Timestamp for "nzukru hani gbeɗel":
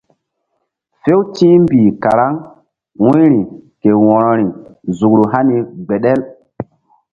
4.89-6.19